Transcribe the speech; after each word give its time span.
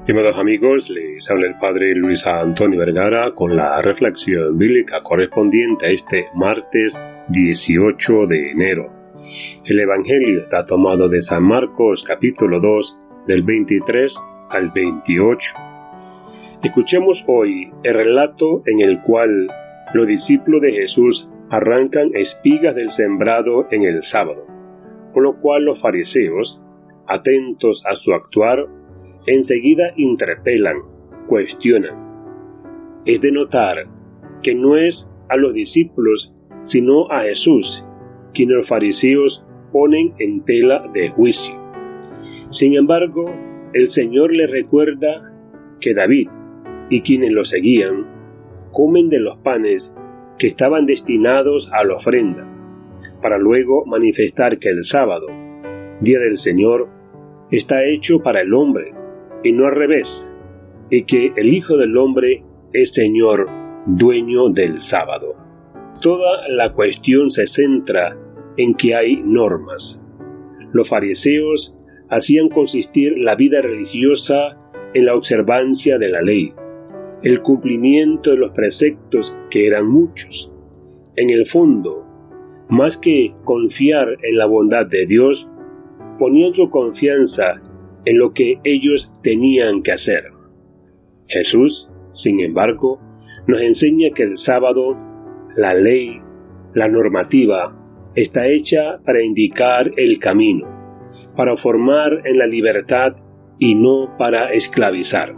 Estimados 0.00 0.38
amigos, 0.38 0.88
les 0.88 1.30
habla 1.30 1.46
el 1.46 1.58
Padre 1.60 1.94
Luis 1.94 2.26
Antonio 2.26 2.80
Vergara 2.80 3.32
con 3.34 3.54
la 3.54 3.82
reflexión 3.82 4.56
bíblica 4.56 5.02
correspondiente 5.02 5.86
a 5.86 5.90
este 5.90 6.26
martes 6.34 6.98
18 7.28 8.26
de 8.26 8.50
enero. 8.50 8.90
El 9.66 9.78
Evangelio 9.78 10.40
está 10.40 10.64
tomado 10.64 11.08
de 11.10 11.20
San 11.20 11.44
Marcos 11.44 12.02
capítulo 12.08 12.60
2 12.60 12.96
del 13.26 13.42
23 13.42 14.16
al 14.48 14.70
28. 14.70 15.38
Escuchemos 16.64 17.22
hoy 17.28 17.70
el 17.84 17.94
relato 17.94 18.62
en 18.64 18.80
el 18.80 19.02
cual 19.02 19.48
los 19.92 20.06
discípulos 20.06 20.62
de 20.62 20.72
Jesús 20.72 21.28
arrancan 21.50 22.10
espigas 22.14 22.74
del 22.74 22.90
sembrado 22.90 23.68
en 23.70 23.82
el 23.82 24.02
sábado, 24.02 24.46
por 25.12 25.22
lo 25.22 25.38
cual 25.40 25.64
los 25.66 25.80
fariseos, 25.80 26.62
atentos 27.06 27.82
a 27.86 27.94
su 27.96 28.14
actuar, 28.14 28.66
enseguida 29.26 29.92
interpelan, 29.96 30.76
cuestionan. 31.28 33.02
Es 33.04 33.20
de 33.20 33.32
notar 33.32 33.86
que 34.42 34.54
no 34.54 34.76
es 34.76 35.06
a 35.28 35.36
los 35.36 35.54
discípulos, 35.54 36.32
sino 36.64 37.10
a 37.10 37.20
Jesús, 37.20 37.84
quien 38.34 38.52
los 38.52 38.68
fariseos 38.68 39.44
ponen 39.72 40.14
en 40.18 40.44
tela 40.44 40.84
de 40.92 41.10
juicio. 41.10 41.54
Sin 42.50 42.74
embargo, 42.74 43.26
el 43.72 43.90
Señor 43.90 44.34
les 44.34 44.50
recuerda 44.50 45.32
que 45.80 45.94
David 45.94 46.28
y 46.90 47.02
quienes 47.02 47.32
lo 47.32 47.44
seguían 47.44 48.06
comen 48.72 49.08
de 49.08 49.20
los 49.20 49.36
panes 49.38 49.94
que 50.38 50.48
estaban 50.48 50.86
destinados 50.86 51.70
a 51.72 51.84
la 51.84 51.96
ofrenda, 51.96 52.46
para 53.22 53.38
luego 53.38 53.84
manifestar 53.86 54.58
que 54.58 54.68
el 54.68 54.84
sábado, 54.84 55.26
día 56.00 56.18
del 56.18 56.38
Señor, 56.38 56.88
está 57.50 57.84
hecho 57.84 58.20
para 58.20 58.40
el 58.40 58.54
hombre, 58.54 58.92
y 59.42 59.52
no 59.52 59.66
al 59.66 59.76
revés, 59.76 60.28
y 60.90 61.04
que 61.04 61.32
el 61.36 61.52
Hijo 61.52 61.76
del 61.76 61.96
Hombre 61.96 62.42
es 62.72 62.90
Señor, 62.92 63.46
dueño 63.86 64.48
del 64.48 64.80
sábado. 64.82 65.34
Toda 66.00 66.48
la 66.48 66.72
cuestión 66.72 67.30
se 67.30 67.46
centra 67.46 68.16
en 68.56 68.74
que 68.74 68.94
hay 68.94 69.16
normas. 69.24 70.04
Los 70.72 70.88
fariseos 70.88 71.74
hacían 72.08 72.48
consistir 72.48 73.18
la 73.18 73.36
vida 73.36 73.60
religiosa 73.60 74.56
en 74.94 75.06
la 75.06 75.14
observancia 75.14 75.98
de 75.98 76.08
la 76.08 76.22
ley, 76.22 76.52
el 77.22 77.42
cumplimiento 77.42 78.30
de 78.30 78.38
los 78.38 78.50
preceptos 78.50 79.34
que 79.50 79.66
eran 79.66 79.88
muchos. 79.88 80.50
En 81.16 81.30
el 81.30 81.46
fondo, 81.46 82.04
más 82.68 82.96
que 82.98 83.34
confiar 83.44 84.08
en 84.22 84.38
la 84.38 84.46
bondad 84.46 84.86
de 84.86 85.06
Dios, 85.06 85.48
ponían 86.18 86.54
su 86.54 86.70
confianza 86.70 87.62
en 88.10 88.18
lo 88.18 88.32
que 88.32 88.58
ellos 88.64 89.08
tenían 89.22 89.84
que 89.84 89.92
hacer. 89.92 90.24
Jesús, 91.28 91.88
sin 92.10 92.40
embargo, 92.40 92.98
nos 93.46 93.60
enseña 93.60 94.08
que 94.12 94.24
el 94.24 94.36
sábado, 94.36 94.96
la 95.56 95.74
ley, 95.74 96.20
la 96.74 96.88
normativa, 96.88 97.72
está 98.16 98.48
hecha 98.48 98.98
para 99.06 99.22
indicar 99.22 99.92
el 99.96 100.18
camino, 100.18 100.66
para 101.36 101.56
formar 101.56 102.22
en 102.24 102.36
la 102.36 102.46
libertad 102.46 103.14
y 103.60 103.76
no 103.76 104.16
para 104.18 104.54
esclavizar. 104.54 105.32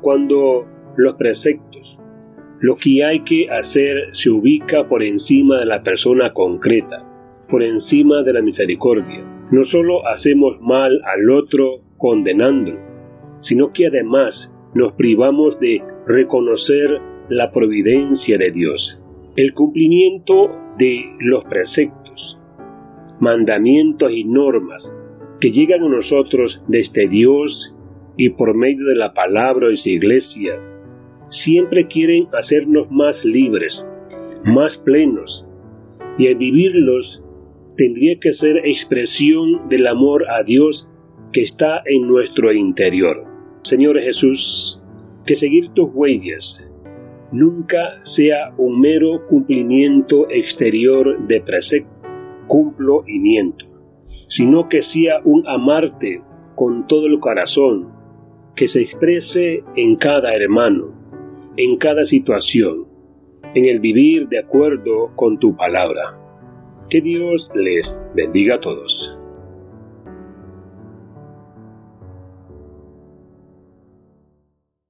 Cuando 0.00 0.66
los 0.96 1.14
preceptos, 1.14 2.00
lo 2.58 2.74
que 2.74 3.04
hay 3.04 3.22
que 3.22 3.48
hacer 3.50 4.08
se 4.14 4.30
ubica 4.30 4.88
por 4.88 5.04
encima 5.04 5.60
de 5.60 5.66
la 5.66 5.84
persona 5.84 6.32
concreta, 6.32 7.04
por 7.48 7.62
encima 7.62 8.22
de 8.22 8.32
la 8.32 8.42
misericordia, 8.42 9.24
no 9.52 9.62
solo 9.62 10.04
hacemos 10.08 10.58
mal 10.60 11.00
al 11.04 11.30
otro 11.30 11.83
condenándolo, 12.04 12.80
sino 13.40 13.72
que 13.72 13.86
además 13.86 14.52
nos 14.74 14.92
privamos 14.92 15.58
de 15.58 15.82
reconocer 16.06 17.00
la 17.30 17.50
providencia 17.50 18.36
de 18.36 18.50
Dios. 18.50 19.00
El 19.36 19.54
cumplimiento 19.54 20.50
de 20.76 21.16
los 21.20 21.46
preceptos, 21.46 22.38
mandamientos 23.20 24.12
y 24.12 24.24
normas 24.24 24.94
que 25.40 25.50
llegan 25.50 25.82
a 25.82 25.88
nosotros 25.88 26.60
desde 26.68 27.08
Dios 27.08 27.74
y 28.18 28.28
por 28.28 28.54
medio 28.54 28.84
de 28.84 28.96
la 28.96 29.14
palabra 29.14 29.72
y 29.72 29.78
su 29.78 29.88
iglesia, 29.88 30.60
siempre 31.30 31.86
quieren 31.86 32.28
hacernos 32.38 32.90
más 32.90 33.24
libres, 33.24 33.82
más 34.44 34.76
plenos, 34.76 35.46
y 36.18 36.26
al 36.26 36.34
vivirlos 36.34 37.22
tendría 37.78 38.18
que 38.20 38.34
ser 38.34 38.58
expresión 38.58 39.70
del 39.70 39.86
amor 39.86 40.26
a 40.28 40.42
Dios 40.42 40.86
que 41.34 41.42
está 41.42 41.82
en 41.84 42.06
nuestro 42.06 42.52
interior. 42.52 43.24
Señor 43.62 44.00
Jesús, 44.00 44.80
que 45.26 45.34
seguir 45.34 45.70
tus 45.70 45.90
huellas 45.92 46.64
nunca 47.32 47.98
sea 48.04 48.54
un 48.56 48.80
mero 48.80 49.26
cumplimiento 49.28 50.30
exterior 50.30 51.26
de 51.26 51.40
precepto, 51.40 51.90
cumplo 52.46 53.02
y 53.08 53.18
miento, 53.18 53.66
sino 54.28 54.68
que 54.68 54.82
sea 54.82 55.20
un 55.24 55.42
amarte 55.48 56.22
con 56.54 56.86
todo 56.86 57.06
el 57.06 57.18
corazón, 57.18 57.88
que 58.54 58.68
se 58.68 58.82
exprese 58.82 59.64
en 59.74 59.96
cada 59.96 60.36
hermano, 60.36 60.94
en 61.56 61.76
cada 61.78 62.04
situación, 62.04 62.86
en 63.54 63.64
el 63.64 63.80
vivir 63.80 64.28
de 64.28 64.38
acuerdo 64.38 65.10
con 65.16 65.40
tu 65.40 65.56
palabra. 65.56 66.20
Que 66.88 67.00
Dios 67.00 67.50
les 67.56 67.92
bendiga 68.14 68.56
a 68.56 68.60
todos. 68.60 69.23